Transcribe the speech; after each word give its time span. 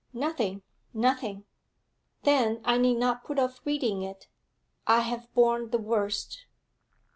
'Nothing; 0.13 0.63
nothing.' 0.95 1.45
'Then 2.23 2.59
I 2.65 2.79
need 2.79 2.95
not 2.97 3.23
put 3.23 3.37
off 3.37 3.61
reading 3.65 4.01
it. 4.01 4.27
I 4.87 5.01
have 5.01 5.31
borne 5.35 5.69
the 5.69 5.77
worst.' 5.77 6.43